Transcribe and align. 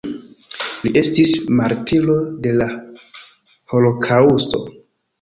Li 0.85 0.91
estis 1.01 1.35
martiro 1.59 2.17
de 2.49 2.57
la 2.59 2.69
holokaŭsto. 3.75 4.69